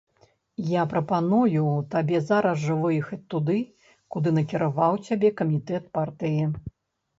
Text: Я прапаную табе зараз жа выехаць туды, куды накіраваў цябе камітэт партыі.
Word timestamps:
Я 0.69 0.85
прапаную 0.93 1.67
табе 1.95 2.21
зараз 2.31 2.57
жа 2.65 2.79
выехаць 2.87 3.21
туды, 3.35 3.59
куды 4.17 4.35
накіраваў 4.41 5.01
цябе 5.07 5.35
камітэт 5.45 5.83
партыі. 6.01 6.43